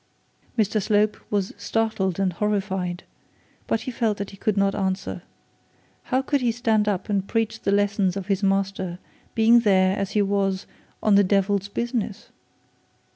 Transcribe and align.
Mr 0.57 0.81
Slope 0.81 1.15
was 1.29 1.53
startled 1.57 2.19
and 2.19 2.33
horrified, 2.33 3.03
but 3.67 3.81
he 3.81 3.91
felt 3.91 4.17
that 4.17 4.31
he 4.31 4.35
could 4.37 4.57
not 4.57 4.73
answer. 4.73 5.21
How 6.05 6.23
could 6.23 6.41
he 6.41 6.51
stand 6.51 6.87
up 6.87 7.07
and 7.07 7.27
preach 7.27 7.59
the 7.61 7.71
lessons 7.71 8.17
of 8.17 8.25
his 8.25 8.41
Master, 8.41 8.97
being 9.35 9.59
there 9.59 9.95
as 9.95 10.13
he 10.13 10.23
was, 10.23 10.65
on 11.03 11.13
the 11.13 11.23
devil's 11.23 11.67
business? 11.67 12.29